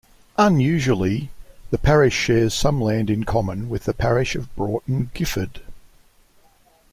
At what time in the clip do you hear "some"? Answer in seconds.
2.55-2.81